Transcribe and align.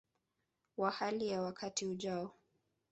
wa 0.77 0.91
hali 0.91 1.27
ya 1.27 1.41
wakati 1.41 1.85
ujao 1.85 2.31